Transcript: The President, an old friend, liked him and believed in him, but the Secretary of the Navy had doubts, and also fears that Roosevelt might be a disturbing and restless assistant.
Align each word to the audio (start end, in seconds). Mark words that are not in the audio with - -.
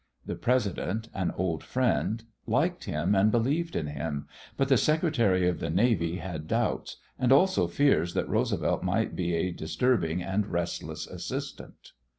The 0.25 0.33
President, 0.35 1.09
an 1.13 1.29
old 1.37 1.63
friend, 1.63 2.23
liked 2.47 2.85
him 2.85 3.13
and 3.13 3.31
believed 3.31 3.75
in 3.75 3.85
him, 3.85 4.25
but 4.57 4.67
the 4.67 4.75
Secretary 4.75 5.47
of 5.47 5.59
the 5.59 5.69
Navy 5.69 6.15
had 6.17 6.47
doubts, 6.47 6.97
and 7.19 7.31
also 7.31 7.67
fears 7.67 8.15
that 8.15 8.27
Roosevelt 8.27 8.81
might 8.81 9.15
be 9.15 9.35
a 9.35 9.51
disturbing 9.51 10.23
and 10.23 10.47
restless 10.47 11.05
assistant. 11.05 11.91